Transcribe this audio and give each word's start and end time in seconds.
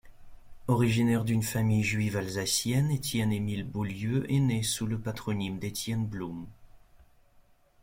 Originaire 0.67 1.23
d'une 1.23 1.43
famille 1.43 1.83
juive 1.83 2.17
alsacienne, 2.17 2.89
Étienne-Émile 2.89 3.65
Baulieu 3.65 4.25
est 4.33 4.39
né 4.39 4.63
sous 4.63 4.87
le 4.87 4.97
patronyme 4.99 5.59
d'Étienne 5.59 6.07
Blum. 6.07 6.47